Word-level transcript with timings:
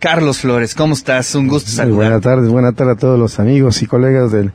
Carlos 0.00 0.38
Flores, 0.38 0.74
¿cómo 0.74 0.94
estás? 0.94 1.34
Un 1.34 1.46
gusto 1.46 1.70
saludar. 1.70 1.94
Buenas 1.94 2.22
tardes, 2.22 2.48
buenas 2.48 2.74
tardes 2.74 2.96
a 2.96 2.98
todos 2.98 3.18
los 3.18 3.38
amigos 3.38 3.82
y 3.82 3.86
colegas 3.86 4.32
del, 4.32 4.52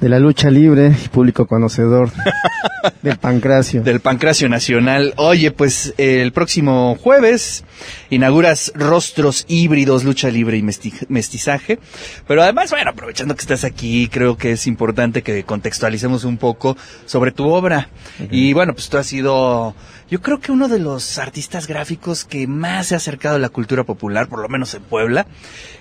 de 0.00 0.08
la 0.08 0.20
lucha 0.20 0.52
libre 0.52 0.94
y 1.04 1.08
público 1.08 1.48
conocedor 1.48 2.10
del 3.02 3.16
Pancracio. 3.18 3.82
Del 3.82 4.00
Pancracio 4.00 4.48
Nacional. 4.48 5.14
Oye, 5.16 5.50
pues 5.50 5.94
el 5.98 6.32
próximo 6.32 6.96
jueves 7.00 7.64
inauguras 8.10 8.72
Rostros 8.74 9.44
Híbridos, 9.48 10.04
Lucha 10.04 10.28
Libre 10.30 10.56
y 10.56 10.62
Mestizaje. 11.08 11.78
Pero 12.26 12.42
además, 12.42 12.70
bueno, 12.70 12.90
aprovechando 12.90 13.34
que 13.34 13.42
estás 13.42 13.64
aquí, 13.64 14.08
creo 14.08 14.36
que 14.36 14.52
es 14.52 14.66
importante 14.66 15.22
que 15.22 15.44
contextualicemos 15.44 16.24
un 16.24 16.38
poco 16.38 16.76
sobre 17.06 17.32
tu 17.32 17.48
obra. 17.48 17.88
Y 18.30 18.52
bueno, 18.52 18.74
pues 18.74 18.88
tú 18.88 18.98
has 18.98 19.06
sido, 19.06 19.74
yo 20.10 20.20
creo 20.20 20.40
que 20.40 20.52
uno 20.52 20.68
de 20.68 20.78
los 20.78 21.18
artistas 21.18 21.66
gráficos 21.66 22.24
que 22.24 22.46
más 22.46 22.88
se 22.88 22.94
ha 22.94 22.96
acercado 22.98 23.36
a 23.36 23.38
la 23.38 23.48
cultura 23.48 23.84
popular, 23.84 24.28
por 24.28 24.40
lo 24.40 24.48
menos 24.48 24.74
en 24.74 24.82
Puebla. 24.82 25.26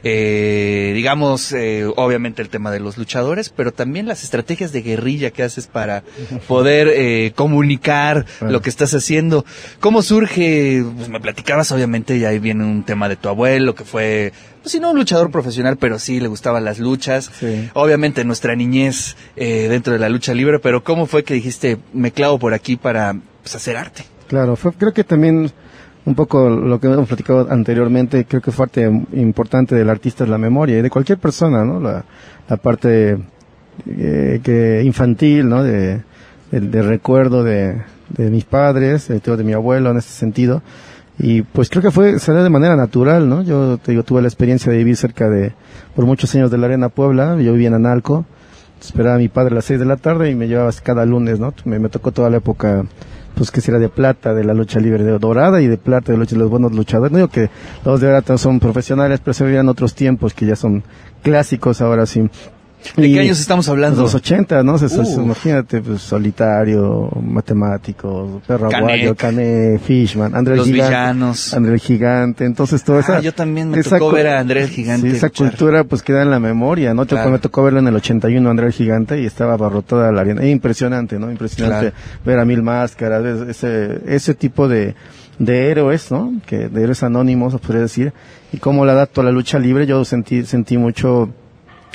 Eh, 0.03 0.91
digamos, 0.93 1.51
eh, 1.53 1.85
obviamente 1.95 2.41
el 2.41 2.49
tema 2.49 2.71
de 2.71 2.79
los 2.79 2.97
luchadores, 2.97 3.49
pero 3.49 3.71
también 3.71 4.07
las 4.07 4.23
estrategias 4.23 4.71
de 4.71 4.81
guerrilla 4.81 5.31
que 5.31 5.43
haces 5.43 5.67
para 5.67 6.03
poder 6.47 6.87
eh, 6.99 7.31
comunicar 7.35 8.25
lo 8.41 8.61
que 8.61 8.69
estás 8.69 8.93
haciendo. 8.95 9.45
¿Cómo 9.79 10.01
surge? 10.01 10.83
Pues 10.95 11.09
me 11.09 11.19
platicabas, 11.19 11.71
obviamente, 11.71 12.17
y 12.17 12.25
ahí 12.25 12.39
viene 12.39 12.65
un 12.65 12.83
tema 12.83 13.07
de 13.07 13.15
tu 13.15 13.29
abuelo, 13.29 13.75
que 13.75 13.83
fue, 13.83 14.33
pues 14.63 14.71
si 14.71 14.79
no 14.79 14.89
un 14.89 14.97
luchador 14.97 15.29
profesional, 15.29 15.77
pero 15.77 15.99
sí 15.99 16.19
le 16.19 16.27
gustaban 16.27 16.65
las 16.65 16.79
luchas. 16.79 17.31
Obviamente 17.73 18.25
nuestra 18.25 18.55
niñez 18.55 19.15
eh, 19.35 19.67
dentro 19.69 19.93
de 19.93 19.99
la 19.99 20.09
lucha 20.09 20.33
libre, 20.33 20.57
pero 20.57 20.83
¿cómo 20.83 21.05
fue 21.05 21.23
que 21.23 21.35
dijiste, 21.35 21.77
me 21.93 22.11
clavo 22.11 22.39
por 22.39 22.55
aquí 22.55 22.77
para 22.77 23.15
pues, 23.43 23.55
hacer 23.55 23.77
arte? 23.77 24.03
Claro, 24.27 24.55
fue, 24.55 24.73
creo 24.73 24.91
que 24.91 25.03
también 25.03 25.51
un 26.05 26.15
poco 26.15 26.49
lo 26.49 26.79
que 26.79 26.87
hemos 26.87 27.07
platicado 27.07 27.47
anteriormente, 27.51 28.25
creo 28.25 28.41
que 28.41 28.51
parte 28.51 28.89
importante 29.13 29.75
del 29.75 29.89
artista 29.89 30.23
es 30.23 30.29
la 30.29 30.37
memoria 30.37 30.79
y 30.79 30.81
de 30.81 30.89
cualquier 30.89 31.19
persona, 31.19 31.63
¿no? 31.63 31.79
La, 31.79 32.05
la 32.49 32.57
parte 32.57 33.17
eh, 33.85 34.39
que 34.41 34.81
infantil, 34.83 35.47
¿no? 35.47 35.63
De, 35.63 36.01
de, 36.51 36.81
recuerdo 36.81 37.43
de, 37.43 37.81
de, 38.09 38.29
mis 38.29 38.45
padres, 38.45 39.07
de, 39.07 39.19
de 39.19 39.43
mi 39.43 39.53
abuelo 39.53 39.91
en 39.91 39.97
ese 39.97 40.09
sentido. 40.09 40.61
Y 41.19 41.41
pues 41.41 41.69
creo 41.69 41.81
que 41.81 41.91
fue, 41.91 42.19
salió 42.19 42.43
de 42.43 42.49
manera 42.49 42.75
natural, 42.75 43.27
¿no? 43.27 43.41
Yo 43.41 43.77
te 43.77 43.91
digo, 43.91 44.03
tuve 44.03 44.21
la 44.21 44.27
experiencia 44.27 44.71
de 44.71 44.77
vivir 44.77 44.95
cerca 44.95 45.29
de, 45.29 45.53
por 45.95 46.05
muchos 46.05 46.33
años 46.35 46.51
de 46.51 46.59
la 46.59 46.67
Arena 46.67 46.89
Puebla, 46.89 47.35
yo 47.41 47.53
vivía 47.53 47.69
en 47.69 47.73
Analco, 47.73 48.25
esperaba 48.79 49.15
a 49.15 49.17
mi 49.17 49.27
padre 49.27 49.53
a 49.53 49.55
las 49.55 49.65
seis 49.65 49.79
de 49.79 49.85
la 49.85 49.97
tarde 49.97 50.29
y 50.29 50.35
me 50.35 50.47
llevaba 50.47 50.71
cada 50.83 51.05
lunes, 51.05 51.39
¿no? 51.39 51.53
Me, 51.65 51.79
me 51.79 51.89
tocó 51.89 52.11
toda 52.11 52.29
la 52.29 52.37
época, 52.37 52.85
pues 53.33 53.49
que 53.49 53.61
era 53.67 53.79
de 53.79 53.89
plata, 53.89 54.35
de 54.35 54.43
la 54.43 54.53
lucha 54.53 54.79
libre, 54.79 55.03
de 55.03 55.17
dorada 55.17 55.59
y 55.59 55.67
de 55.67 55.77
plata, 55.77 56.11
de 56.11 56.19
lucha, 56.19 56.35
los 56.35 56.51
buenos 56.51 56.73
luchadores. 56.73 57.11
No 57.11 57.17
digo 57.17 57.29
que 57.29 57.49
los 57.83 57.99
de 57.99 58.13
ahora 58.13 58.37
son 58.37 58.59
profesionales, 58.59 59.19
pero 59.23 59.33
se 59.33 59.43
vivían 59.43 59.69
otros 59.69 59.95
tiempos 59.95 60.35
que 60.35 60.45
ya 60.45 60.55
son 60.55 60.83
clásicos 61.23 61.81
ahora 61.81 62.05
sí. 62.05 62.29
¿De 62.95 63.11
qué 63.11 63.19
años 63.19 63.39
estamos 63.39 63.67
hablando? 63.69 64.03
Los 64.03 64.15
80, 64.15 64.63
¿no? 64.63 64.75
imagínate, 65.17 65.81
pues, 65.81 66.01
Solitario, 66.01 67.09
Matemático, 67.21 68.41
Perro 68.47 68.69
Aguayo, 68.73 69.15
Cané, 69.15 69.79
Fishman, 69.79 70.33
André 70.35 70.53
el 70.53 70.59
Los 70.59 70.67
Gigante. 70.67 70.89
villanos. 70.89 71.53
André 71.53 71.73
el 71.73 71.79
Gigante, 71.79 72.45
entonces 72.45 72.83
todo 72.83 73.01
ah, 73.07 73.19
yo 73.19 73.33
también 73.33 73.69
me 73.69 73.83
tocó 73.83 74.11
ver 74.11 74.27
a 74.27 74.39
André 74.39 74.63
el 74.63 74.69
Gigante. 74.69 75.09
Sí, 75.09 75.15
esa 75.15 75.29
cultura 75.29 75.83
pues 75.83 76.01
queda 76.01 76.21
en 76.21 76.31
la 76.31 76.39
memoria, 76.39 76.93
¿no? 76.93 77.05
Claro. 77.05 77.29
Me 77.29 77.39
tocó 77.39 77.63
verlo 77.63 77.79
en 77.79 77.87
el 77.87 77.95
81, 77.95 78.49
André 78.49 78.67
el 78.67 78.73
Gigante, 78.73 79.21
y 79.21 79.25
estaba 79.25 79.53
abarrotada 79.53 80.11
la 80.11 80.21
arena. 80.21 80.45
impresionante, 80.45 81.19
¿no? 81.19 81.31
Impresionante 81.31 81.93
ver 82.25 82.39
a 82.39 82.45
Mil 82.45 82.61
Máscaras, 82.61 83.25
ese, 83.47 84.01
ese 84.07 84.33
tipo 84.33 84.67
de 84.67 84.95
de 85.39 85.69
héroes, 85.69 86.11
¿no? 86.11 86.33
Que 86.45 86.67
de 86.67 86.83
héroes 86.83 87.03
anónimos, 87.03 87.53
podría 87.59 87.83
decir, 87.83 88.13
y 88.51 88.57
cómo 88.57 88.85
la 88.85 88.93
adapto 88.93 89.21
a 89.21 89.23
la 89.23 89.31
lucha 89.31 89.59
libre, 89.59 89.85
yo 89.85 90.03
sentí 90.03 90.43
sentí 90.45 90.77
mucho 90.77 91.29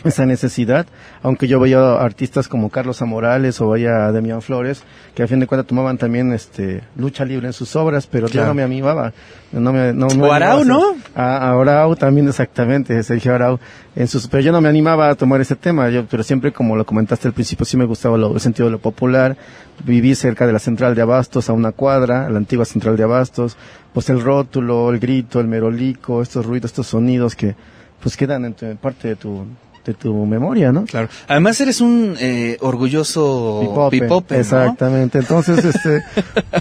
esa 0.04 0.26
necesidad, 0.26 0.86
aunque 1.22 1.46
yo 1.46 1.60
veía 1.60 1.94
artistas 1.94 2.48
como 2.48 2.70
Carlos 2.70 3.02
Amorales 3.02 3.60
o 3.60 3.70
veía 3.70 4.06
a 4.06 4.12
Demian 4.12 4.42
Flores, 4.42 4.82
que 5.14 5.22
a 5.22 5.28
fin 5.28 5.40
de 5.40 5.46
cuentas 5.46 5.66
tomaban 5.66 5.98
también 5.98 6.32
este 6.32 6.82
lucha 6.96 7.24
libre 7.24 7.46
en 7.46 7.52
sus 7.52 7.76
obras, 7.76 8.06
pero 8.06 8.28
yo 8.28 8.44
no 8.44 8.54
me 8.54 8.62
animaba. 8.62 9.12
No 9.52 9.72
me, 9.72 9.92
no, 9.92 10.06
o 10.06 10.32
Arau, 10.32 10.64
¿no? 10.64 10.96
A, 11.14 11.50
Arau 11.50 11.94
también 11.94 12.26
exactamente, 12.26 13.02
Sergio 13.02 13.34
Arau, 13.34 13.58
en 13.94 14.08
sus, 14.08 14.26
pero 14.26 14.42
yo 14.42 14.50
no 14.50 14.60
me 14.60 14.68
animaba 14.68 15.10
a 15.10 15.14
tomar 15.14 15.40
ese 15.40 15.56
tema, 15.56 15.90
yo, 15.90 16.06
pero 16.06 16.22
siempre 16.22 16.52
como 16.52 16.74
lo 16.74 16.86
comentaste 16.86 17.28
al 17.28 17.34
principio, 17.34 17.66
sí 17.66 17.76
me 17.76 17.84
gustaba 17.84 18.16
lo, 18.16 18.32
el 18.32 18.40
sentido 18.40 18.66
de 18.66 18.72
lo 18.72 18.78
popular, 18.78 19.36
viví 19.84 20.14
cerca 20.14 20.46
de 20.46 20.52
la 20.54 20.58
central 20.58 20.94
de 20.94 21.02
Abastos, 21.02 21.50
a 21.50 21.52
una 21.52 21.72
cuadra, 21.72 22.30
la 22.30 22.38
antigua 22.38 22.64
central 22.64 22.96
de 22.96 23.02
Abastos, 23.02 23.56
pues 23.92 24.08
el 24.08 24.22
rótulo, 24.22 24.90
el 24.90 24.98
grito, 24.98 25.38
el 25.38 25.48
merolico, 25.48 26.22
estos 26.22 26.46
ruidos, 26.46 26.70
estos 26.70 26.86
sonidos 26.86 27.36
que 27.36 27.54
pues 28.00 28.16
quedan 28.16 28.44
en 28.44 28.76
parte 28.78 29.08
de 29.08 29.16
tu 29.16 29.46
de 29.84 29.94
tu 29.94 30.14
memoria, 30.26 30.72
¿no? 30.72 30.84
Claro. 30.84 31.08
Además 31.26 31.60
eres 31.60 31.80
un 31.80 32.16
eh, 32.20 32.56
orgulloso 32.60 33.88
pipope, 33.90 34.38
Exactamente. 34.38 35.18
Entonces, 35.18 35.64
este, 35.64 36.02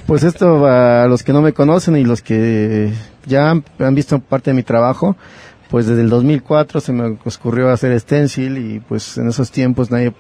pues 0.06 0.24
esto 0.24 0.66
a 0.66 1.08
los 1.08 1.24
que 1.24 1.34
no 1.34 1.42
me 1.42 1.54
conocen 1.54 1.98
y 1.98 2.04
los 2.04 2.22
que 2.22 2.92
ya 3.26 3.52
han, 3.52 3.96
visto 3.96 4.20
parte 4.20 4.52
de 4.52 4.56
mi 4.56 4.64
trabajo, 4.64 5.16
pues 5.70 5.86
desde 5.86 6.02
el 6.02 6.10
2004 6.10 6.82
se 6.82 6.92
me 6.92 7.18
ocurrió 7.24 7.70
hacer 7.70 7.98
stencil 8.00 8.58
y 8.58 8.80
pues 8.80 9.18
en 9.18 9.30
esos 9.30 9.52
tiempos 9.52 9.92
nadie, 9.92 10.14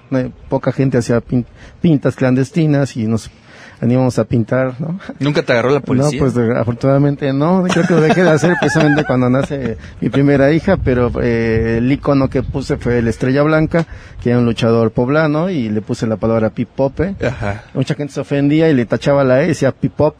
poca 0.48 0.72
gente 0.72 0.98
hacía 0.98 1.22
pintas 1.82 2.16
clandestinas 2.16 2.96
y 2.96 3.08
nos 3.08 3.30
veníamos 3.82 4.20
a 4.20 4.26
pintar, 4.26 4.80
¿no? 4.80 5.00
¿Nunca 5.20 5.42
te 5.42 5.52
agarró 5.54 5.72
la 5.72 5.80
policía? 5.80 6.22
No, 6.22 6.32
pues 6.32 6.50
afortunadamente 6.56 7.34
no, 7.34 7.64
creo 7.64 7.88
que 7.88 7.94
lo 7.96 8.02
dejé 8.02 8.24
de 8.24 8.30
hacer 8.30 8.56
precisamente 8.60 9.04
cuando 9.04 9.30
nace 9.30 9.78
mi 10.00 10.10
primera 10.10 10.52
hija, 10.52 10.78
pero 10.78 11.12
eh, 11.22 11.78
el 11.80 11.92
icono 11.92 12.30
que 12.30 12.44
puse 12.44 12.78
fue 12.78 13.00
el 13.00 13.08
Estrella 13.08 13.42
Blanca, 13.42 13.88
que 14.22 14.30
era 14.30 14.40
un 14.40 14.46
luchador 14.46 14.92
poblano, 14.92 15.50
y 15.50 15.70
le 15.70 15.82
puse 15.82 16.06
la 16.06 16.18
palabra 16.18 16.52
pipope. 16.52 17.16
Ajá. 17.26 17.64
Mucha 17.74 17.96
gente 17.96 18.14
se 18.14 18.22
ofendía 18.22 18.70
y 18.70 18.76
le 18.76 18.86
tachaba 18.86 19.24
la 19.24 19.42
E 19.42 19.48
decía 19.48 19.72
pipop. 19.72 20.16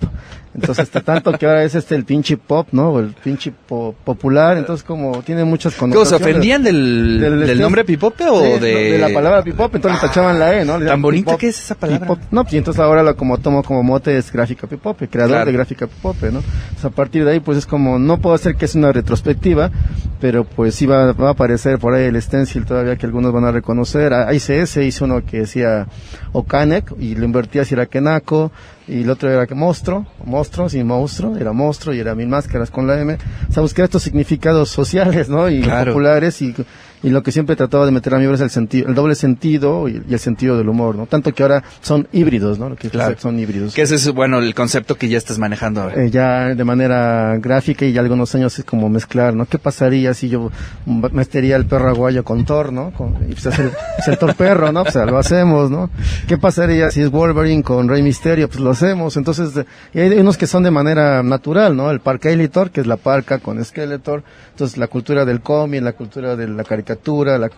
Entonces, 0.54 0.84
está 0.84 1.02
tanto 1.02 1.32
que 1.34 1.46
ahora 1.46 1.64
es 1.64 1.76
este 1.76 1.96
el 1.96 2.04
pinche 2.04 2.36
pop, 2.36 2.68
¿no? 2.72 2.90
O 2.90 3.00
el 3.00 3.14
pinche 3.14 3.54
popular, 3.68 4.58
entonces 4.58 4.84
como 4.84 5.22
tiene 5.24 5.46
muchas 5.46 5.76
connotaciones. 5.76 6.10
¿Se 6.10 6.16
ofendían 6.16 6.64
del, 6.64 7.20
del, 7.20 7.60
nombre 7.60 7.86
pipope 7.86 8.26
o 8.30 8.60
de... 8.60 8.92
de 8.92 8.98
la 8.98 9.10
palabra 9.10 9.44
pipope, 9.44 9.78
entonces 9.78 10.02
le 10.02 10.08
tachaban 10.08 10.38
la 10.38 10.60
E, 10.60 10.66
¿no? 10.66 10.80
¿Tan 10.80 11.02
bonita 11.02 11.38
que 11.38 11.48
es 11.48 11.60
esa 11.60 11.76
palabra? 11.76 12.18
No, 12.32 12.44
pues 12.44 12.54
entonces 12.56 12.82
ahora 12.82 13.02
lo 13.02 13.16
como 13.16 13.38
tomo 13.38 13.64
como 13.64 13.82
mote 13.82 14.18
es 14.18 14.32
gráfica 14.32 14.68
pipope, 14.68 15.08
creador 15.08 15.46
de 15.46 15.52
gráfica 15.54 15.88
pipope, 15.88 16.32
¿no? 16.32 16.40
Entonces 16.40 16.86
a 16.86 16.90
partir 16.90 17.24
de 17.24 17.32
ahí 17.32 17.40
pues 17.40 17.58
es 17.58 17.66
como, 17.66 17.98
no 17.98 18.20
puedo 18.20 18.36
hacer 18.36 18.56
que 18.56 18.66
es 18.66 18.76
una 18.76 18.92
retrospectiva, 18.92 19.72
pero 20.20 20.44
pues 20.44 20.76
sí 20.76 20.86
va, 20.86 21.14
va 21.14 21.30
a 21.30 21.32
aparecer 21.32 21.80
por 21.80 21.94
ahí 21.94 22.06
el 22.06 22.22
stencil 22.22 22.66
todavía 22.66 22.98
que 22.98 23.06
algunos 23.06 23.32
van 23.32 23.46
a 23.46 23.52
reconocer. 23.52 24.12
ICS 24.34 24.78
hizo 24.78 25.06
uno 25.06 25.24
que 25.26 25.40
decía 25.40 25.88
Okanek 26.34 26.94
y 27.00 27.16
lo 27.16 27.26
invertía 27.26 27.64
si 27.64 27.74
era 27.74 27.86
Kenako, 27.86 28.52
y 28.88 29.04
el 29.04 29.10
otro 29.10 29.30
era 29.30 29.48
que 29.48 29.56
monstruo, 29.56 30.06
monstruo, 30.26 30.70
sin 30.70 30.88
monstruo, 30.88 31.38
era 31.38 31.54
monstruo 31.54 31.94
y 31.94 32.00
era 32.00 32.16
mil 32.16 32.28
máscaras 32.28 32.72
con 32.72 32.88
la 32.88 33.00
M. 33.00 33.18
O 33.50 33.54
sea, 33.54 33.62
buscar 33.62 33.86
estos 33.86 34.04
significados 34.04 34.70
sociales, 34.70 35.30
¿no? 35.30 35.50
Y 35.50 35.62
populares 35.62 36.42
y 36.42 36.56
y 37.04 37.10
lo 37.10 37.24
que 37.24 37.32
siempre 37.32 37.56
trataba 37.56 37.86
de 37.86 37.92
meter 37.92 38.14
a 38.14 38.20
mi 38.20 38.26
obra 38.26 38.36
es 38.36 38.42
el 38.42 38.50
sentido, 38.50 38.88
el 38.88 38.96
doble 38.96 39.16
sentido 39.16 39.88
y, 39.90 40.02
el 40.10 40.20
sentido 40.20 40.58
del 40.58 40.70
humor, 40.70 40.96
¿no? 40.96 41.08
Tanto 41.08 41.34
que 41.34 41.44
ahora 41.44 41.64
son 41.82 42.08
híbridos, 42.12 42.60
¿no? 42.60 42.70
Lo 42.70 42.76
que 42.76 42.90
claro. 42.90 43.16
son 43.18 43.40
híbridos. 43.40 43.74
Que 43.74 43.82
ese 43.82 43.96
es, 43.96 44.12
bueno, 44.12 44.40
el 44.40 44.54
concepto 44.54 44.96
que 44.96 45.10
ya 45.10 45.18
estás 45.18 45.40
manejando 45.40 45.82
ahora. 45.82 46.04
Eh, 46.04 46.12
ya 46.12 46.54
de 46.54 46.64
manera 46.64 47.38
gráfica 47.38 47.86
y 47.86 47.94
ya 47.94 48.02
algunos 48.02 48.34
años 48.36 48.58
es 48.60 48.66
como 48.66 48.90
mezclar, 48.90 49.36
¿no? 49.36 49.46
¿Qué 49.46 49.58
pasaría 49.58 50.14
si 50.14 50.30
yo 50.30 50.52
metería 50.86 51.56
el 51.56 51.66
perro 51.66 51.90
aguayo 51.90 52.24
con 52.24 52.46
Thor, 52.46 52.72
¿no? 52.72 52.92
Con, 52.92 53.16
y 53.28 53.34
pues 53.34 53.48
es 53.48 53.60
el, 53.60 53.72
es 53.98 54.08
el 54.08 54.18
Thor 54.18 54.36
perro, 54.36 54.72
¿no? 54.72 54.84
Pues 54.84 54.96
lo 54.96 55.18
hacemos, 55.18 55.72
¿no? 55.72 55.90
¿Qué 56.28 56.38
pasaría 56.38 56.92
si 56.92 57.02
es 57.02 57.10
Wolverine 57.10 57.64
con 57.64 57.90
Rey 57.90 58.04
Misterio? 58.04 58.48
Pues 58.48 58.60
lo 58.60 58.72
hacemos. 58.72 59.18
Entonces, 59.18 59.66
y 59.94 60.00
hay 60.00 60.12
unos 60.20 60.38
que 60.38 60.46
son 60.46 60.64
de 60.64 60.72
manera 60.72 61.24
natural, 61.24 61.76
¿no? 61.76 61.90
El 61.90 62.00
Parque 62.00 62.32
Elitor, 62.32 62.70
que 62.70 62.82
es 62.82 62.88
la 62.88 62.98
parca 62.98 63.40
con 63.40 63.64
Skeletor. 63.64 64.24
Entonces, 64.52 64.78
la 64.78 64.88
cultura 64.88 65.26
del 65.26 65.42
cómic, 65.42 65.82
la 65.82 65.94
cultura 65.94 66.36
de 66.36 66.48
la 66.48 66.64
caricatura 66.64 66.91
la, 67.38 67.50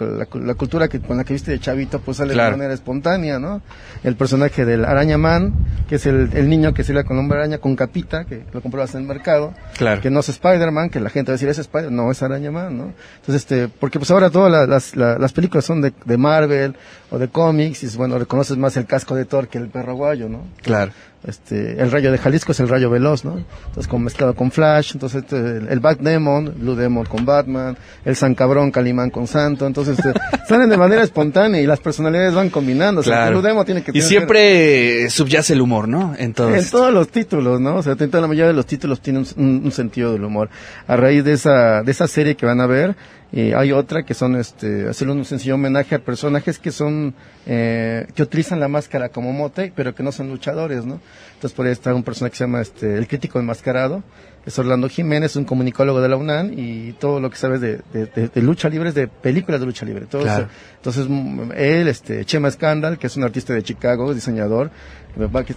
cultura 0.56 0.88
que, 0.88 1.00
con 1.00 1.18
la 1.18 1.24
que 1.24 1.34
viste 1.34 1.52
de 1.52 1.60
chavito, 1.60 2.00
pues 2.00 2.18
sale 2.18 2.34
de 2.34 2.52
manera 2.52 2.74
espontánea, 2.74 3.40
¿no? 3.40 3.62
El 4.04 4.16
personaje 4.16 4.66
del 4.66 4.86
Araña 4.86 5.18
Man, 5.18 5.54
que 5.88 5.96
es 5.96 6.06
el, 6.06 6.50
niño 6.50 6.74
que 6.74 6.84
sale 6.84 7.04
con 7.04 7.18
hombre 7.18 7.40
araña 7.40 7.58
con 7.58 7.76
capita, 7.76 8.26
que 8.26 8.44
lo 8.54 8.62
comprabas 8.62 8.94
en 8.96 9.02
el 9.02 9.08
mercado, 9.08 9.54
claro. 9.78 10.02
que 10.02 10.10
no 10.10 10.20
es 10.20 10.30
Spider-Man, 10.30 10.90
que 10.90 11.00
la 11.00 11.10
gente 11.10 11.32
va 11.32 11.34
a 11.34 11.38
decir 11.38 11.50
es 11.50 11.60
Spider, 11.60 11.92
no 11.92 12.12
es 12.12 12.22
Araña 12.24 12.52
Man, 12.52 12.78
¿no? 12.78 12.94
Entonces, 13.20 13.36
este, 13.36 13.68
porque 13.68 14.00
pues 14.00 14.12
ahora 14.12 14.30
todas 14.30 14.68
las, 14.68 14.96
las, 14.96 15.34
películas 15.34 15.66
son 15.66 15.82
de, 15.82 16.18
Marvel 16.18 16.76
o 17.14 17.20
de 17.20 17.28
cómics, 17.28 17.84
y 17.84 17.96
bueno, 17.96 18.18
reconoces 18.18 18.58
más 18.58 18.76
el 18.76 18.86
casco 18.88 19.14
de 19.16 19.26
Thor 19.26 19.48
que 19.48 19.60
el 19.60 19.68
perro 19.70 19.94
guayo, 19.96 20.28
¿no? 20.30 20.46
Claro. 20.64 20.92
este, 21.28 21.80
el 21.82 21.90
rayo 21.92 22.12
de 22.12 22.18
Jalisco 22.18 22.52
es 22.54 22.60
el 22.60 22.68
rayo 22.68 22.90
veloz, 22.90 23.24
¿no? 23.24 23.38
Entonces, 23.68 23.88
con, 23.88 24.04
mezclado 24.04 24.34
con 24.36 24.50
Flash, 24.52 24.92
entonces 24.96 25.22
este, 25.24 25.38
el, 25.38 25.68
el 25.70 25.80
Bat 25.80 26.00
Demon, 26.00 26.54
Blue 26.58 26.76
Demon 26.76 27.06
con 27.06 27.24
Batman, 27.24 27.78
el 28.04 28.16
San 28.16 28.34
Cabrón, 28.36 28.72
Calimán 28.72 29.10
con 29.12 29.28
Santo, 29.28 29.66
entonces 29.68 29.98
este, 30.00 30.12
salen 30.50 30.70
de 30.70 30.76
manera 30.78 31.04
espontánea 31.04 31.62
y 31.62 31.68
las 31.68 31.80
personalidades 31.80 32.34
van 32.34 32.50
combinando. 32.50 33.02
O 33.02 33.04
sea, 33.04 33.14
Claro. 33.18 33.32
Blue 33.40 33.48
Demon 33.48 33.66
tiene 33.66 33.84
que 33.84 33.92
Y 33.92 33.94
tener- 33.94 34.08
siempre 34.08 35.10
subyace 35.12 35.54
el 35.54 35.62
humor, 35.62 35.88
¿no? 35.88 36.14
En 36.18 36.34
todo 36.34 36.50
en 36.50 36.56
esto. 36.56 36.80
todos 36.80 36.94
los 36.94 37.08
títulos, 37.10 37.62
¿no? 37.62 37.76
O 37.76 37.84
sea, 37.84 37.94
en 37.98 38.10
toda 38.10 38.22
la 38.22 38.28
mayoría 38.28 38.48
de 38.48 38.54
los 38.54 38.66
títulos 38.66 39.00
tienen 39.02 39.26
un, 39.38 39.44
un- 39.46 39.62
un 39.66 39.72
sentido 39.72 40.12
del 40.14 40.24
humor. 40.24 40.50
A 40.88 40.96
raíz 40.98 41.24
de 41.24 41.34
esa, 41.34 41.84
de 41.84 41.92
esa 41.92 42.08
serie 42.08 42.36
que 42.36 42.46
van 42.46 42.60
a 42.60 42.66
ver, 42.68 42.96
eh, 43.36 43.54
hay 43.58 43.72
otra 43.72 44.04
que 44.04 44.14
son, 44.14 44.36
este, 44.36 44.88
hacerle 44.88 45.14
un 45.14 45.26
sencillo 45.26 45.56
homenaje 45.56 45.96
a 45.96 46.00
personajes 46.00 46.60
que 46.60 46.70
son, 46.72 47.03
eh, 47.46 48.08
que 48.16 48.24
utilizan 48.24 48.60
la 48.60 48.68
máscara 48.68 49.10
como 49.10 49.34
mote, 49.34 49.74
pero 49.76 49.94
que 49.96 50.04
no 50.04 50.12
son 50.12 50.30
luchadores, 50.30 50.86
¿no? 50.86 51.00
Entonces 51.44 51.58
por 51.58 51.66
ahí 51.66 51.74
está 51.74 51.94
un 51.94 52.04
personaje 52.04 52.32
que 52.32 52.38
se 52.38 52.44
llama, 52.46 52.62
este, 52.62 52.98
el 52.98 53.06
crítico 53.06 53.38
enmascarado, 53.38 54.02
es 54.46 54.58
Orlando 54.60 54.88
Jiménez, 54.88 55.36
un 55.36 55.44
comunicólogo 55.44 56.00
de 56.00 56.08
la 56.08 56.16
UNAM 56.16 56.54
y 56.58 56.94
todo 56.94 57.20
lo 57.20 57.30
que 57.30 57.36
sabes 57.36 57.60
de, 57.60 57.82
de, 57.92 58.06
de- 58.06 58.30
de 58.30 58.42
lucha 58.42 58.70
libre 58.70 58.90
es 58.90 58.96
de 58.96 59.08
películas 59.10 59.60
de 59.60 59.66
lucha 59.66 59.86
libre. 59.86 60.06
Todo 60.06 60.22
Claro. 60.22 60.48
Entonces, 60.78 61.06
mm, 61.10 61.52
él, 61.58 61.90
este, 61.90 62.24
Chema 62.24 62.50
Scandal, 62.50 62.98
que 62.98 63.08
es 63.08 63.18
un 63.18 63.24
artista 63.24 63.54
de 63.54 63.62
Chicago, 63.62 64.14
diseñador, 64.14 64.72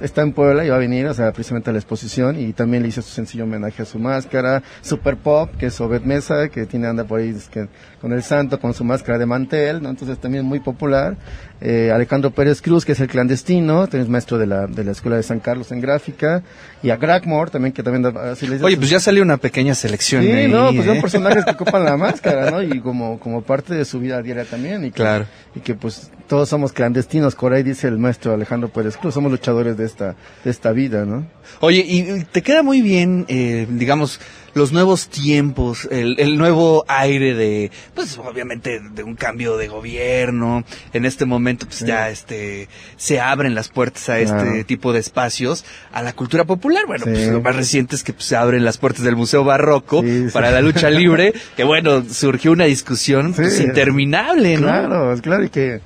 está 0.01 0.23
en 0.23 0.33
Puebla 0.33 0.65
y 0.65 0.69
va 0.69 0.77
a 0.77 0.79
venir, 0.79 1.07
o 1.07 1.15
sea, 1.15 1.33
precisamente 1.33 1.71
a 1.71 1.73
la 1.73 1.79
exposición 1.79 2.39
y 2.39 2.53
también 2.53 2.83
le 2.83 2.91
hizo 2.91 3.01
su 3.01 3.11
sencillo 3.11 3.45
homenaje 3.45 3.83
a 3.83 3.87
su 3.87 3.99
máscara. 3.99 4.63
Super 4.83 5.17
Pop, 5.17 5.51
que 5.57 5.67
es 5.67 5.81
Obed 5.81 6.03
Mesa, 6.03 6.49
que 6.49 6.67
tiene, 6.67 6.87
anda 6.89 7.05
por 7.05 7.21
ahí 7.21 7.31
es 7.31 7.49
que, 7.49 7.69
con 8.01 8.13
el 8.13 8.23
santo, 8.23 8.61
con 8.61 8.75
su 8.75 8.85
máscara 8.85 9.19
de 9.19 9.27
mantel, 9.27 9.83
¿no? 9.83 9.89
Entonces 9.91 10.19
también 10.19 10.45
muy 10.45 10.61
popular. 10.61 11.17
Eh, 11.61 11.91
Alejandro 11.91 12.31
Pérez 12.33 12.61
Cruz, 12.61 12.85
que 12.85 12.93
es 12.93 13.01
el 13.01 13.09
clandestino, 13.09 13.83
también 13.87 14.03
es 14.03 14.09
maestro 14.09 14.37
de 14.37 14.47
la, 14.47 14.67
de 14.67 14.85
la 14.85 14.93
Escuela 14.93 15.17
de 15.17 15.23
San 15.23 15.41
Carlos 15.41 15.73
en 15.73 15.81
gráfica. 15.81 16.43
Y 16.83 16.91
a 16.91 16.97
Gragmore, 16.97 17.51
también, 17.51 17.73
que 17.73 17.83
también, 17.83 18.03
da- 18.03 18.33
así 18.33 18.47
le 18.47 18.63
Oye, 18.63 18.75
su- 18.75 18.81
pues 18.81 18.91
ya 18.91 19.01
salió 19.01 19.23
una 19.23 19.39
pequeña 19.39 19.75
selección. 19.75 20.23
Sí, 20.23 20.31
ahí, 20.33 20.49
no, 20.49 20.71
pues 20.73 20.85
son 20.87 20.97
¿eh? 20.97 21.01
personajes 21.01 21.45
que 21.45 21.53
ocupan 21.53 21.85
la 21.85 21.97
máscara, 21.97 22.51
¿no? 22.51 22.63
Y 22.63 22.81
como, 22.81 23.19
como 23.19 23.43
parte 23.43 23.75
de 23.75 23.85
su 23.87 23.99
vida 24.01 24.21
diaria 24.21 24.45
también. 24.45 24.85
Y 24.85 24.89
que, 24.91 24.97
Claro. 24.97 25.25
Y 25.55 25.61
que 25.61 25.75
pues 25.75 26.11
todos 26.29 26.49
somos 26.49 26.73
clandestinos, 26.73 27.35
por 27.35 27.53
ahí 27.53 27.63
dice 27.63 27.89
el 27.89 27.99
maestro 27.99 28.35
Alejandro 28.35 28.69
Pérez 28.69 28.97
Cruz, 28.97 29.15
somos 29.15 29.31
luchadores 29.31 29.77
de 29.77 29.85
esta, 29.87 30.17
de 30.45 30.51
esta 30.51 30.73
vida, 30.73 31.05
¿no? 31.05 31.27
Oye, 31.61 31.85
y 31.87 32.25
te 32.25 32.43
queda 32.43 32.63
muy 32.63 32.81
bien, 32.83 33.25
eh, 33.29 33.67
digamos, 33.71 34.21
los 34.55 34.73
nuevos 34.73 35.09
tiempos, 35.09 35.87
el, 35.91 36.19
el 36.19 36.39
nuevo 36.39 36.85
aire 36.89 37.35
de, 37.35 37.71
pues 37.95 38.17
obviamente 38.19 38.81
de 38.81 39.03
un 39.03 39.15
cambio 39.15 39.57
de 39.59 39.69
gobierno. 39.69 40.65
En 40.95 41.05
este 41.05 41.27
momento, 41.27 41.67
pues 41.67 41.79
Sí. 41.81 41.87
ya 41.87 42.09
este, 42.11 42.69
se 42.97 43.21
abren 43.21 43.55
las 43.55 43.69
puertas 43.69 44.09
a 44.09 44.19
este 44.19 44.35
Claro. 44.35 44.65
tipo 44.65 44.93
de 44.95 45.01
espacios, 45.01 45.65
a 45.93 46.03
la 46.03 46.15
cultura 46.15 46.45
popular. 46.45 46.85
Bueno, 46.87 47.05
Sí. 47.05 47.11
pues 47.11 47.29
lo 47.29 47.43
más 47.43 47.55
reciente 47.55 47.95
es 47.97 48.03
que 48.03 48.15
pues, 48.15 48.25
se 48.25 48.35
abren 48.37 48.65
las 48.65 48.79
puertas 48.79 49.03
del 49.05 49.15
Museo 49.15 49.45
Barroco 49.45 50.01
Sí, 50.03 50.27
para 50.33 50.51
la 50.51 50.63
lucha 50.63 50.89
libre, 50.91 51.35
que 51.57 51.63
bueno, 51.65 52.03
surgió 52.11 52.51
una 52.53 52.65
discusión 52.65 53.35
pues, 53.35 53.61
interminable, 53.61 54.57
¿no? 54.57 54.69
Claro, 54.69 55.15
claro 55.23 55.45
y 55.45 55.51
que 55.51 55.81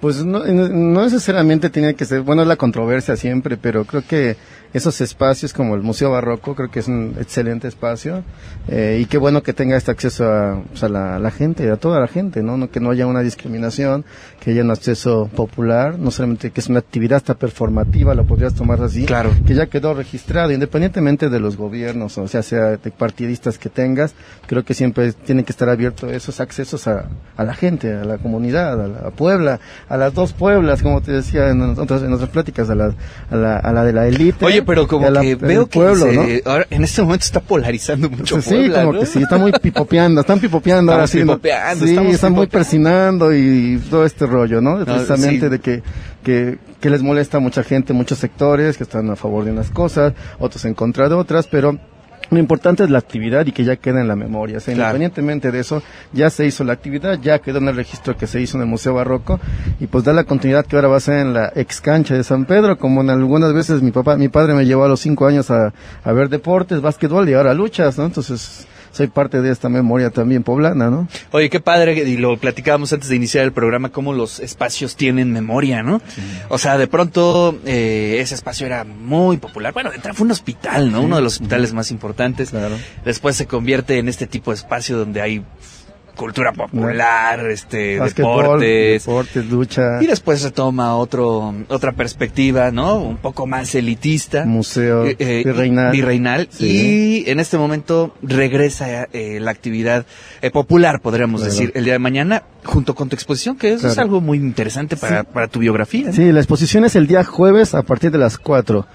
pues 0.00 0.24
no, 0.24 0.44
no 0.44 1.02
necesariamente 1.04 1.70
tiene 1.70 1.94
que 1.94 2.04
ser, 2.04 2.22
bueno, 2.22 2.42
es 2.42 2.48
la 2.48 2.56
controversia 2.56 3.16
siempre, 3.16 3.56
pero 3.56 3.84
creo 3.84 4.02
que 4.06 4.36
esos 4.72 5.00
espacios 5.00 5.52
como 5.54 5.74
el 5.74 5.82
Museo 5.82 6.10
Barroco 6.10 6.54
creo 6.54 6.70
que 6.70 6.80
es 6.80 6.88
un 6.88 7.14
excelente 7.18 7.66
espacio 7.66 8.22
eh, 8.68 8.98
y 9.00 9.06
qué 9.06 9.16
bueno 9.16 9.42
que 9.42 9.54
tenga 9.54 9.76
este 9.76 9.90
acceso 9.90 10.30
a, 10.30 10.60
pues, 10.68 10.82
a 10.84 10.88
la, 10.88 11.18
la 11.18 11.30
gente, 11.30 11.70
a 11.70 11.76
toda 11.76 11.98
la 11.98 12.08
gente, 12.08 12.42
¿no? 12.42 12.56
¿no? 12.58 12.70
Que 12.70 12.80
no 12.80 12.90
haya 12.90 13.06
una 13.06 13.20
discriminación, 13.20 14.04
que 14.40 14.50
haya 14.50 14.62
un 14.62 14.70
acceso 14.70 15.30
popular, 15.34 15.98
no 15.98 16.10
solamente 16.10 16.50
que 16.50 16.60
es 16.60 16.68
una 16.68 16.80
actividad 16.80 17.16
hasta 17.16 17.34
performativa, 17.34 18.14
lo 18.14 18.24
podrías 18.26 18.54
tomar 18.54 18.82
así, 18.82 19.06
Claro. 19.06 19.30
que 19.46 19.54
ya 19.54 19.66
quedó 19.66 19.94
registrado, 19.94 20.52
independientemente 20.52 21.30
de 21.30 21.40
los 21.40 21.56
gobiernos, 21.56 22.18
o 22.18 22.28
sea, 22.28 22.42
sea 22.42 22.76
de 22.76 22.90
partidistas 22.90 23.58
que 23.58 23.70
tengas, 23.70 24.14
creo 24.46 24.64
que 24.64 24.74
siempre 24.74 25.12
tienen 25.12 25.44
que 25.44 25.52
estar 25.52 25.68
abiertos 25.70 26.12
esos 26.12 26.40
accesos 26.40 26.86
a, 26.86 27.06
a 27.36 27.44
la 27.44 27.54
gente, 27.54 27.94
a 27.94 28.04
la 28.04 28.18
comunidad, 28.18 28.82
a 28.82 28.88
la 28.88 28.96
a 29.06 29.10
Puebla, 29.10 29.60
a 29.88 29.96
las 29.96 30.12
dos 30.14 30.32
Pueblas, 30.32 30.82
como 30.82 31.00
te 31.00 31.12
decía 31.12 31.48
en 31.50 31.60
otras, 31.62 32.02
en 32.02 32.12
otras 32.12 32.28
pláticas, 32.30 32.68
a 32.70 32.74
la, 32.74 32.92
a 33.30 33.36
la, 33.36 33.56
a 33.58 33.72
la 33.72 33.84
de 33.84 33.92
la 33.92 34.06
élite. 34.08 34.44
Oye, 34.44 34.62
pero 34.62 34.88
como 34.88 35.08
la- 35.08 35.20
que 35.20 35.36
veo 35.36 35.66
que 35.66 35.78
pueblo, 35.78 36.06
se- 36.06 36.42
¿no? 36.44 36.50
ahora, 36.50 36.66
en 36.70 36.84
este 36.84 37.02
momento 37.02 37.24
está 37.24 37.40
polarizando 37.40 38.10
mucho 38.10 38.40
Sí, 38.42 38.50
Puebla, 38.50 38.80
como 38.80 38.92
¿no? 38.94 39.00
que 39.00 39.06
sí, 39.06 39.22
está 39.22 39.38
muy 39.38 39.52
pipopeando, 39.62 40.20
están 40.22 40.40
pipopeando 40.40 40.92
ahora 40.92 41.06
sí. 41.06 41.22
están 42.12 42.32
muy 42.32 42.46
persinando 42.46 43.32
y 43.34 43.80
todo 43.90 44.04
este 44.04 44.26
rollo, 44.26 44.60
¿no? 44.60 44.84
Precisamente 44.84 45.46
sí. 45.46 45.50
de 45.50 45.58
que, 45.60 45.82
que, 46.22 46.58
que 46.80 46.90
les 46.90 47.02
molesta 47.02 47.36
a 47.36 47.40
mucha 47.40 47.62
gente, 47.62 47.92
muchos 47.92 48.18
sectores 48.18 48.76
que 48.76 48.82
están 48.84 49.08
a 49.10 49.16
favor 49.16 49.44
de 49.44 49.52
unas 49.52 49.70
cosas, 49.70 50.12
otros 50.38 50.64
en 50.64 50.74
contra 50.74 51.08
de 51.08 51.14
otras, 51.14 51.46
pero 51.46 51.78
lo 52.30 52.38
importante 52.38 52.82
es 52.84 52.90
la 52.90 52.98
actividad 52.98 53.46
y 53.46 53.52
que 53.52 53.64
ya 53.64 53.76
queda 53.76 54.00
en 54.00 54.08
la 54.08 54.16
memoria. 54.16 54.58
O 54.58 54.60
sea, 54.60 54.74
Claro. 54.74 54.96
independientemente 54.96 55.52
de 55.52 55.60
eso, 55.60 55.82
ya 56.12 56.28
se 56.30 56.44
hizo 56.46 56.64
la 56.64 56.72
actividad, 56.72 57.18
ya 57.20 57.38
quedó 57.38 57.58
en 57.58 57.68
el 57.68 57.76
registro 57.76 58.16
que 58.16 58.26
se 58.26 58.40
hizo 58.40 58.56
en 58.56 58.62
el 58.62 58.68
Museo 58.68 58.94
Barroco 58.94 59.38
y 59.80 59.86
pues 59.86 60.04
da 60.04 60.12
la 60.12 60.24
continuidad 60.24 60.66
que 60.66 60.76
ahora 60.76 60.88
va 60.88 60.96
a 60.96 61.00
ser 61.00 61.18
en 61.20 61.34
la 61.34 61.52
ex 61.54 61.80
cancha 61.80 62.14
de 62.14 62.24
San 62.24 62.44
Pedro, 62.44 62.78
como 62.78 63.00
en 63.02 63.10
algunas 63.10 63.52
veces 63.54 63.82
mi 63.82 63.90
papá, 63.92 64.16
mi 64.16 64.28
padre 64.28 64.54
me 64.54 64.66
llevó 64.66 64.84
a 64.84 64.88
los 64.88 65.00
cinco 65.00 65.26
años 65.26 65.50
a, 65.50 65.72
a 66.04 66.12
ver 66.12 66.28
deportes, 66.28 66.80
básquetbol 66.80 67.28
y 67.28 67.34
ahora 67.34 67.54
luchas, 67.54 67.96
¿no? 67.98 68.06
Entonces, 68.06 68.66
soy 68.96 69.08
parte 69.08 69.42
de 69.42 69.52
esta 69.52 69.68
memoria 69.68 70.08
también 70.08 70.42
poblana, 70.42 70.88
¿no? 70.88 71.06
Oye, 71.32 71.50
qué 71.50 71.60
padre, 71.60 71.92
y 71.92 72.16
lo 72.16 72.38
platicábamos 72.38 72.94
antes 72.94 73.10
de 73.10 73.16
iniciar 73.16 73.44
el 73.44 73.52
programa, 73.52 73.90
cómo 73.90 74.14
los 74.14 74.40
espacios 74.40 74.96
tienen 74.96 75.32
memoria, 75.32 75.82
¿no? 75.82 76.00
O 76.48 76.56
sea, 76.56 76.78
de 76.78 76.86
pronto 76.86 77.58
eh, 77.66 78.16
ese 78.20 78.34
espacio 78.34 78.66
era 78.66 78.84
muy 78.84 79.36
popular. 79.36 79.74
Bueno, 79.74 79.90
de 79.90 79.96
entrada 79.96 80.14
fue 80.14 80.24
un 80.24 80.30
hospital, 80.30 80.90
¿no? 80.90 81.02
Uno 81.02 81.16
de 81.16 81.22
los 81.22 81.34
hospitales 81.34 81.74
más 81.74 81.90
importantes. 81.90 82.50
Claro. 82.50 82.76
Después 83.04 83.36
se 83.36 83.46
convierte 83.46 83.98
en 83.98 84.08
este 84.08 84.26
tipo 84.26 84.50
de 84.50 84.56
espacio 84.56 84.96
donde 84.96 85.20
hay 85.20 85.44
cultura 86.16 86.52
popular, 86.52 87.48
este, 87.50 88.00
deportes. 88.00 89.04
deportes, 89.04 89.46
lucha, 89.46 90.02
Y 90.02 90.06
después 90.06 90.42
retoma 90.42 90.96
otro, 90.96 91.54
otra 91.68 91.92
perspectiva, 91.92 92.70
¿no? 92.70 92.96
Un 92.96 93.16
poco 93.18 93.46
más 93.46 93.74
elitista. 93.74 94.44
museo, 94.44 95.04
Eh, 95.06 95.16
eh, 95.18 95.42
virreinal. 95.44 95.92
virreinal, 95.92 96.48
Sí. 96.50 97.24
y 97.26 97.30
en 97.30 97.38
este 97.40 97.58
momento 97.58 98.14
regresa 98.22 99.06
eh, 99.12 99.38
la 99.40 99.50
actividad 99.50 100.06
eh, 100.42 100.50
popular, 100.50 101.00
podríamos 101.00 101.40
Claro. 101.42 101.52
decir, 101.54 101.72
el 101.74 101.84
día 101.84 101.92
de 101.92 101.98
mañana, 101.98 102.42
junto 102.64 102.94
con 102.94 103.08
tu 103.08 103.14
exposición, 103.14 103.56
que 103.56 103.74
eso 103.74 103.86
es 103.88 103.98
algo 103.98 104.20
muy 104.20 104.38
interesante 104.38 104.96
para, 104.96 105.20
Sí. 105.22 105.28
para 105.32 105.48
tu 105.48 105.60
biografía. 105.60 106.06
¿no? 106.06 106.12
Sí, 106.12 106.32
la 106.32 106.40
exposición 106.40 106.84
es 106.84 106.96
el 106.96 107.06
día 107.06 107.22
jueves 107.24 107.74
a 107.74 107.82
partir 107.82 108.10
de 108.10 108.18
las 108.18 108.38
4 108.38 108.86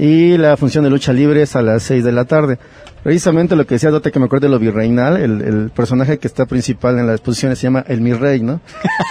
y 0.00 0.38
la 0.38 0.56
función 0.56 0.84
de 0.84 0.90
lucha 0.90 1.12
libre 1.12 1.42
es 1.42 1.56
a 1.56 1.62
las 1.62 1.82
6 1.82 2.04
de 2.04 2.12
la 2.12 2.24
tarde. 2.24 2.56
Precisamente 3.02 3.56
lo 3.56 3.66
que 3.66 3.74
decía 3.74 3.90
Dote 3.90 4.12
que 4.12 4.20
me 4.20 4.26
acuerdo 4.26 4.46
de 4.46 4.52
lo 4.52 4.60
virreinal, 4.60 5.16
el, 5.16 5.42
el 5.42 5.70
personaje 5.70 6.18
que 6.18 6.28
está 6.28 6.46
principal 6.46 7.00
en 7.00 7.08
la 7.08 7.14
exposición 7.14 7.54
se 7.56 7.62
llama 7.62 7.84
el 7.88 8.00
Mirrey, 8.00 8.40
¿no? 8.40 8.60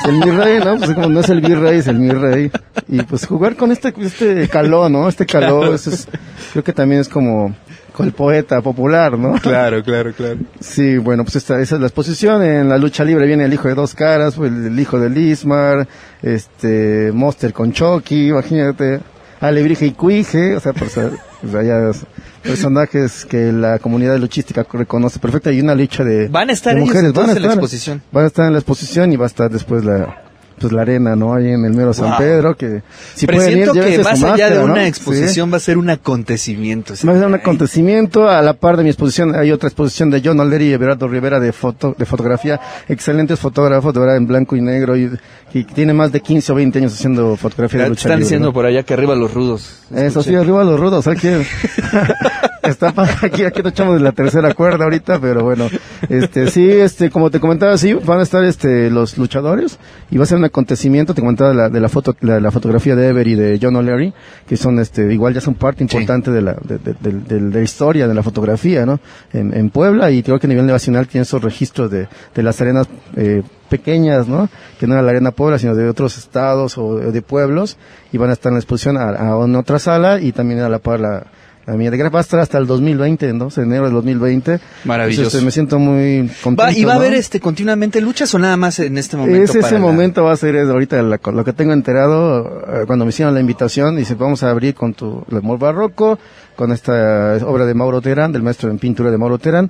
El 0.08 0.18
Mirrey, 0.18 0.60
¿no? 0.60 0.78
Pues 0.78 0.92
como 0.94 1.10
no 1.10 1.20
es 1.20 1.30
el 1.30 1.42
virrey, 1.42 1.80
es 1.80 1.88
el 1.88 2.00
Mirrey. 2.00 2.52
Y 2.88 3.02
pues 3.02 3.26
jugar 3.26 3.58
con 3.58 3.74
este, 3.74 3.94
este 4.00 4.48
caló, 4.48 4.88
¿no? 4.88 5.10
Este 5.10 5.26
caló, 5.26 5.74
eso 5.74 5.90
es, 5.90 6.08
creo 6.54 6.64
que 6.64 6.72
también 6.72 7.02
es 7.02 7.10
como, 7.10 7.54
con 7.92 8.06
el 8.06 8.14
poeta 8.14 8.62
popular, 8.62 9.20
¿no? 9.20 9.34
Claro, 9.42 9.84
claro, 9.84 10.14
claro. 10.14 10.38
Sí, 10.62 10.98
bueno, 10.98 11.26
pues 11.26 11.36
esta, 11.36 11.60
esa 11.60 11.76
es 11.76 11.82
la 11.82 11.88
exposición. 11.88 12.42
En 12.44 12.70
la 12.70 12.78
lucha 12.78 13.04
libre 13.04 13.26
viene 13.26 13.44
el 13.44 13.54
hijo 13.54 13.68
de 13.68 13.76
dos 13.76 13.94
caras, 13.94 14.36
pues, 14.36 14.54
el, 14.54 14.68
el 14.68 14.80
hijo 14.80 14.98
de 15.00 15.10
Lismar, 15.10 15.86
este, 16.22 17.12
Monster 17.14 17.52
con 17.52 17.74
Chucky, 17.74 18.30
imagínate, 18.30 19.02
Alebrije 19.40 19.86
y 19.86 19.92
Cuije, 19.92 20.56
o 20.56 20.60
sea, 20.60 20.74
pues, 20.74 20.98
eh, 20.98 21.10
pues, 21.42 21.56
allá 21.56 21.90
es- 21.90 22.06
personajes 22.44 23.26
que 23.26 23.52
la 23.52 23.78
comunidad 23.80 24.18
luchística 24.18 24.66
reconoce 24.72 25.20
perfecta 25.20 25.52
y 25.52 25.60
una 25.62 25.76
lucha 25.76 26.04
de, 26.04 26.28
Van 26.30 26.50
a 26.50 26.54
estar 26.54 26.74
de 26.74 26.80
ellos 26.82 26.90
mujeres. 26.94 27.14
Van 27.14 27.30
a 27.30 27.34
entonces 27.34 27.36
en 27.38 27.42
la 27.44 27.48
estar, 27.50 27.64
exposición. 27.64 28.02
van 28.12 28.24
a 28.24 28.28
estar 28.28 28.46
en 28.48 28.54
la 28.54 28.60
exposición 28.60 29.14
y 29.14 29.16
va 29.18 29.26
a 29.26 29.28
estar 29.28 29.50
después 29.52 29.84
la, 29.84 30.24
pues 30.60 30.74
la 30.74 30.82
arena, 30.82 31.16
¿no? 31.16 31.34
Ahí 31.34 31.52
en 31.52 31.66
el 31.66 31.74
mero 31.74 31.94
San. 31.94 32.18
Pedro, 32.18 32.56
que 32.56 32.82
si 33.16 33.28
pueden 33.28 33.60
ir, 33.60 33.72
que 33.72 34.00
más 34.00 34.24
allá 34.24 34.50
de 34.50 34.64
una 34.64 34.74
¿no? 34.74 34.82
Sí. 34.82 34.88
exposición 34.88 35.52
va 35.52 35.58
a 35.58 35.60
ser 35.60 35.78
un 35.78 35.90
acontecimiento. 35.90 36.94
Va 37.08 37.12
a 37.12 37.16
ser 37.16 37.26
un 37.28 37.36
acontecimiento 37.36 38.28
a 38.28 38.42
la 38.42 38.54
par 38.54 38.78
de 38.78 38.84
mi 38.84 38.90
exposición. 38.90 39.36
Hay 39.36 39.52
otra 39.52 39.70
exposición 39.70 40.10
de 40.10 40.22
John 40.24 40.40
Oleri 40.40 40.70
y 40.70 40.74
Everardo 40.74 41.08
Rivera 41.08 41.40
de 41.40 41.52
foto, 41.52 41.96
de 41.98 42.06
fotografía. 42.06 42.60
Excelentes 42.88 43.40
fotógrafos, 43.40 43.94
de 43.94 44.00
verdad, 44.00 44.18
en 44.18 44.28
blanco 44.28 44.56
y 44.56 44.62
negro 44.62 44.98
y, 44.98 45.12
y 45.54 45.64
tiene 45.64 45.94
más 45.94 46.12
de 46.12 46.22
15 46.22 46.52
o 46.52 46.56
20 46.56 46.80
años 46.80 46.94
haciendo 46.94 47.36
fotografía 47.36 47.84
de 47.84 47.90
lucha 47.90 48.02
están 48.02 48.12
libre, 48.14 48.26
diciendo 48.26 48.48
¿no? 48.48 48.54
por 48.54 48.66
allá 48.66 48.84
que 48.84 48.94
arriba 48.94 49.16
los 49.16 49.34
rudos. 49.34 49.84
Eso 49.92 50.24
sí, 50.24 50.30
Escuché. 50.30 50.38
arriba 50.38 50.64
los 50.64 50.80
rudos, 50.80 51.08
aquí 51.08 51.28
está 52.64 52.94
aquí, 53.22 53.44
aquí 53.44 53.62
nos 53.64 53.72
echamos 53.72 53.96
de 53.96 54.02
la 54.02 54.12
tercera 54.12 54.54
cuerda 54.54 54.84
ahorita, 54.86 55.20
pero 55.20 55.44
bueno, 55.44 55.68
este, 56.10 56.50
sí, 56.52 56.70
este, 56.70 57.10
como 57.10 57.30
te 57.32 57.40
comentaba, 57.40 57.78
sí, 57.78 57.94
van 57.94 58.20
a 58.20 58.24
estar, 58.24 58.44
este, 58.44 58.90
los 58.90 59.18
luchadores, 59.18 59.80
y 60.12 60.18
va 60.18 60.24
a 60.24 60.28
ser 60.28 60.38
una 60.38 60.47
acontecimiento, 60.48 61.14
te 61.14 61.22
comentaba 61.22 61.54
la, 61.54 61.70
de 61.70 61.80
la 61.80 61.90
foto, 61.90 62.16
la, 62.22 62.40
la 62.40 62.52
fotografía 62.52 62.96
de 62.96 63.08
Ever 63.08 63.28
y 63.28 63.36
de 63.36 63.60
John 63.62 63.76
O'Leary, 63.76 64.14
que 64.48 64.58
son 64.58 64.80
este, 64.80 65.12
igual 65.14 65.34
ya 65.34 65.42
son 65.42 65.56
parte 65.56 65.84
importante 65.84 66.32
de 66.32 66.42
la, 66.42 66.54
de, 66.64 66.78
de, 66.80 66.94
de- 67.00 67.12
de- 67.12 67.40
de 67.40 67.58
la 67.60 67.62
historia 67.64 68.08
de 68.08 68.14
la 68.14 68.24
fotografía, 68.24 68.86
¿no? 68.86 69.00
En, 69.34 69.54
en 69.54 69.70
Puebla 69.70 70.12
y 70.12 70.24
creo 70.24 70.40
que 70.40 70.48
a 70.48 70.50
nivel 70.50 70.66
nacional 70.66 71.08
tiene 71.08 71.24
esos 71.24 71.42
registros 71.42 71.92
de, 71.92 72.08
de 72.36 72.44
las 72.44 72.60
arenas, 72.62 72.88
eh, 73.16 73.44
pequeñas, 73.70 74.28
¿no? 74.28 74.50
Que 74.80 74.88
no 74.88 74.94
era 74.94 75.02
la 75.04 75.12
arena 75.12 75.32
Puebla, 75.32 75.60
sino 75.60 75.76
de 75.76 75.90
otros 75.90 76.18
estados 76.18 76.78
o 76.78 76.96
de 76.98 77.22
pueblos, 77.22 77.78
y 78.14 78.18
van 78.18 78.30
a 78.30 78.34
estar 78.34 78.50
en 78.52 78.56
la 78.56 78.60
exposición 78.60 78.96
a, 78.98 79.10
a 79.10 79.38
una 79.38 79.60
otra 79.60 79.78
sala 79.80 80.20
y 80.22 80.32
también 80.32 80.62
a 80.62 80.70
la 80.70 80.80
par 80.80 81.00
la, 81.02 81.28
la 81.68 81.74
mía 81.76 81.92
de 81.92 81.98
Graf 81.98 82.16
va 82.16 82.20
a 82.20 82.22
estar 82.22 82.40
hasta 82.40 82.58
el 82.58 82.66
2020, 82.66 83.34
¿no? 83.34 83.50
Enero 83.58 83.84
del 83.84 83.94
2020. 83.94 84.60
Maravilloso. 84.86 85.22
Entonces, 85.24 85.34
este, 85.40 85.46
me 85.46 85.52
siento 85.52 85.78
muy 85.80 86.30
contento. 86.42 86.64
Va, 86.64 86.72
¿Y 86.72 86.86
va 86.86 86.94
a 86.94 86.96
¿no? 86.96 87.02
haber 87.02 87.14
este 87.14 87.40
continuamente 87.40 88.00
luchas 88.02 88.34
o 88.34 88.40
nada 88.40 88.56
más 88.58 88.80
en 88.80 88.98
este 88.98 89.18
momento? 89.18 89.44
Es 89.44 89.54
ese 89.54 89.74
la- 89.76 89.80
momento 89.80 90.24
va 90.24 90.32
a 90.32 90.38
ser 90.38 90.56
es 90.56 90.68
ahorita 90.70 91.02
la- 91.04 91.20
lo 91.32 91.44
que 91.44 91.54
tengo 91.54 91.74
enterado 91.74 92.48
eh, 92.68 92.86
cuando 92.88 93.06
me 93.06 93.10
hicieron 93.10 93.34
la 93.34 93.42
invitación 93.42 93.98
dice 93.98 94.16
vamos 94.16 94.44
a 94.44 94.50
abrir 94.50 94.74
con 94.76 94.94
tu 94.94 95.24
amor 95.32 95.60
barroco 95.60 96.18
con 96.56 96.72
esta 96.72 97.38
obra 97.46 97.66
de 97.66 97.74
Mauro 97.74 98.02
Terán 98.02 98.32
del 98.32 98.42
maestro 98.44 98.72
en 98.72 98.80
pintura 98.80 99.12
de 99.12 99.18
Mauro 99.18 99.38
Terán 99.38 99.70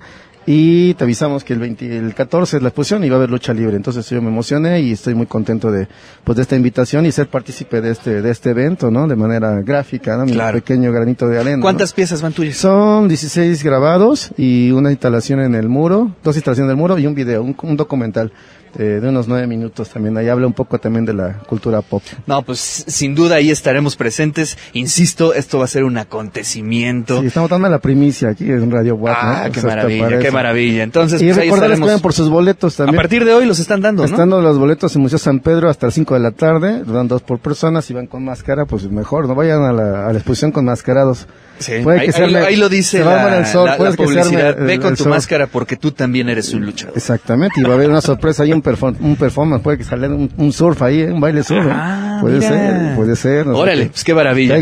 y 0.49 0.93
te 0.93 1.03
avisamos 1.03 1.43
que 1.43 1.51
el 1.51 1.59
20, 1.59 1.97
el 1.97 2.15
14 2.15 2.55
es 2.57 2.63
la 2.63 2.69
exposición 2.69 3.03
y 3.03 3.09
va 3.09 3.15
a 3.15 3.17
haber 3.17 3.29
lucha 3.29 3.53
libre 3.53 3.75
entonces 3.75 4.09
yo 4.09 4.21
me 4.21 4.29
emocioné 4.29 4.79
y 4.79 4.93
estoy 4.93 5.13
muy 5.13 5.25
contento 5.25 5.69
de 5.71 5.89
pues 6.23 6.37
de 6.37 6.41
esta 6.43 6.55
invitación 6.55 7.05
y 7.05 7.11
ser 7.11 7.27
partícipe 7.27 7.81
de 7.81 7.91
este 7.91 8.21
de 8.21 8.31
este 8.31 8.51
evento 8.51 8.89
no 8.89 9.07
de 9.07 9.17
manera 9.17 9.61
gráfica 9.61 10.15
¿no? 10.15 10.25
mi 10.25 10.31
Claro. 10.31 10.57
pequeño 10.57 10.91
granito 10.93 11.27
de 11.27 11.37
arena 11.39 11.57
¿no? 11.57 11.63
¿Cuántas 11.63 11.91
piezas 11.91 12.21
van 12.21 12.31
tuyas? 12.31 12.55
Son 12.55 13.09
16 13.09 13.61
grabados 13.61 14.31
y 14.37 14.71
una 14.71 14.89
instalación 14.91 15.41
en 15.41 15.53
el 15.53 15.67
muro, 15.67 16.11
dos 16.23 16.37
instalaciones 16.37 16.69
del 16.69 16.77
muro 16.77 16.97
y 16.97 17.07
un 17.07 17.13
video, 17.15 17.43
un, 17.43 17.55
un 17.61 17.75
documental 17.75 18.31
eh, 18.77 18.99
de 19.01 19.09
unos 19.09 19.27
nueve 19.27 19.47
minutos 19.47 19.89
también. 19.89 20.17
Ahí 20.17 20.27
habla 20.29 20.47
un 20.47 20.53
poco 20.53 20.79
también 20.79 21.05
de 21.05 21.13
la 21.13 21.33
cultura 21.47 21.81
pop. 21.81 22.01
No, 22.25 22.41
pues 22.43 22.59
sin 22.87 23.15
duda 23.15 23.35
ahí 23.35 23.49
estaremos 23.51 23.95
presentes. 23.95 24.57
Insisto, 24.73 25.33
esto 25.33 25.59
va 25.59 25.65
a 25.65 25.67
ser 25.67 25.83
un 25.83 25.97
acontecimiento. 25.97 27.21
Sí, 27.21 27.27
estamos 27.27 27.49
dando 27.49 27.69
la 27.69 27.79
primicia 27.79 28.29
aquí 28.29 28.45
en 28.49 28.69
Radio 28.71 28.95
Watt. 28.95 29.15
ah, 29.19 29.43
¿no? 29.47 29.51
qué 29.51 29.59
O 29.59 29.61
sea, 29.61 29.69
maravilla, 29.71 30.19
qué 30.19 30.31
maravilla. 30.31 30.83
Entonces, 30.83 31.21
Y 31.21 31.25
pues 31.25 31.37
ahí 31.37 31.43
recordarles 31.45 31.77
que 31.79 31.83
estaremos. 31.85 32.01
por 32.01 32.13
sus 32.13 32.29
boletos 32.29 32.73
A 32.75 32.77
también. 32.85 32.95
partir 32.97 33.25
de 33.25 33.33
hoy 33.33 33.45
los 33.45 33.59
están 33.59 33.81
dando, 33.81 34.01
¿no? 34.03 34.05
Están 34.05 34.29
dando 34.29 34.41
los 34.41 34.57
boletos 34.57 34.95
en 34.95 35.01
Museo 35.01 35.19
San 35.19 35.39
Pedro 35.39 35.69
hasta 35.69 35.87
las 35.87 35.93
5 35.93 36.13
de 36.13 36.19
la 36.19 36.31
tarde, 36.31 36.83
dan 36.85 37.07
dos 37.07 37.21
por 37.23 37.39
persona, 37.39 37.81
si 37.81 37.93
van 37.93 38.07
con 38.07 38.23
máscara, 38.23 38.65
pues 38.65 38.89
mejor, 38.89 39.27
no 39.27 39.35
vayan 39.35 39.63
a 39.63 39.71
la, 39.73 40.07
a 40.07 40.11
la 40.11 40.17
exposición 40.19 40.51
con 40.51 40.65
mascarados. 40.65 41.27
Sí. 41.59 41.73
Puede 41.83 42.01
ahí, 42.01 42.09
que 42.11 42.23
ahí 42.23 42.35
ahí 42.35 42.55
lo 42.55 42.69
dice 42.69 43.01
a 43.01 43.05
la, 43.05 43.45
sol, 43.45 43.65
la- 43.65 43.77
la 43.79 43.89
que 43.91 43.97
publicidad. 43.97 44.59
el- 44.59 44.65
Ve 44.65 44.77
con 44.79 44.91
el 44.91 44.97
tu 44.97 45.03
sol. 45.05 45.09
máscara 45.11 45.47
porque 45.47 45.75
tú 45.75 45.91
también 45.91 46.29
eres 46.29 46.53
un 46.53 46.63
luchador. 46.63 46.95
Exactamente, 46.95 47.59
y 47.59 47.63
va 47.63 47.71
a 47.71 47.73
haber 47.73 47.89
una 47.89 48.01
sorpresa 48.01 48.43
ahí, 48.43 48.51
un, 48.57 48.63
perform- 48.63 48.97
un 48.99 49.15
performance, 49.15 49.61
puede 49.63 49.77
que 49.77 49.83
salga 49.83 50.07
un, 50.07 50.29
un 50.37 50.51
surf 50.53 50.81
ahí, 50.81 51.01
¿eh? 51.01 51.11
un 51.11 51.19
baile 51.19 51.43
surf. 51.43 51.65
¿eh? 51.65 51.69
Ah, 51.71 52.17
puede 52.21 52.37
mira. 52.39 52.49
ser, 52.49 52.95
puede 52.95 53.15
ser. 53.15 53.47
no 53.47 53.57
Órale, 53.57 53.87
pues 53.87 54.03
qué 54.03 54.13
maravilla. 54.13 54.57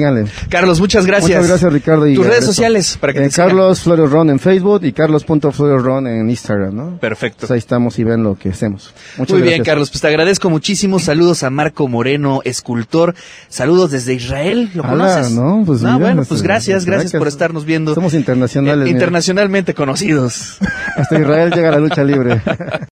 Carlos, 0.49 0.79
muchas 0.79 1.05
gracias. 1.05 1.29
Muchas 1.31 1.47
gracias, 1.47 1.73
Ricardo. 1.73 2.07
Y 2.07 2.15
Tus 2.15 2.25
redes 2.27 2.45
sociales 2.45 2.97
para 2.99 3.13
que 3.13 3.19
Eh, 3.25 3.29
te. 3.29 3.35
Carlos 3.35 3.81
Flores 3.81 4.09
Ron 4.11 4.29
en 4.29 4.39
Facebook 4.39 4.81
y 4.83 4.91
Carlos.flores 4.91 6.11
en 6.11 6.29
Instagram, 6.29 6.75
¿no? 6.75 6.97
Perfecto. 6.99 7.39
Pues 7.41 7.51
ahí 7.51 7.57
estamos 7.59 7.97
y 7.99 8.03
ven 8.03 8.23
lo 8.23 8.35
que 8.35 8.49
hacemos. 8.49 8.93
Muchas 9.17 9.37
Muy 9.37 9.47
bien. 9.47 9.63
Carlos, 9.63 9.89
pues 9.89 10.01
te 10.01 10.07
agradezco 10.07 10.49
muchísimo. 10.49 10.99
Saludos 10.99 11.43
a 11.43 11.49
Marco 11.49 11.87
Moreno, 11.87 12.41
escultor. 12.43 13.15
Saludos 13.49 13.91
desde 13.91 14.13
Israel. 14.13 14.69
¿Lo 14.73 14.83
Ala, 14.83 14.91
conoces? 14.91 15.31
no, 15.31 15.63
pues 15.65 15.81
mira, 15.81 15.97
bueno, 15.97 16.15
pues, 16.17 16.27
pues 16.29 16.41
gracias, 16.41 16.85
gracias 16.85 17.03
gracias. 17.11 17.19
por 17.19 17.27
estarnos 17.27 17.65
viendo. 17.65 17.93
Somos 17.93 18.13
internacionales. 18.13 18.81
Eh, 18.81 18.85
mira. 18.85 18.91
internacionalmente 18.97 19.73
conocidos. 19.73 20.57
Hasta 20.95 21.19
Israel 21.19 21.51
llega 21.53 21.71
la 21.71 21.79
lucha 21.79 22.03
libre. 22.03 22.41